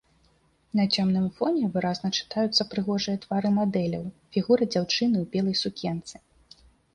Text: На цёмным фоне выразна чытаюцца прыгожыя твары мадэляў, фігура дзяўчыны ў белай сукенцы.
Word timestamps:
На 0.77 0.85
цёмным 0.95 1.25
фоне 1.39 1.67
выразна 1.75 2.09
чытаюцца 2.21 2.61
прыгожыя 2.71 3.17
твары 3.27 3.49
мадэляў, 3.59 4.09
фігура 4.37 4.63
дзяўчыны 4.73 5.15
ў 5.23 5.25
белай 5.37 5.55
сукенцы. 5.63 6.15